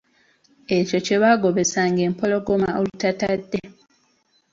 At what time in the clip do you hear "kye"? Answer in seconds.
1.05-1.17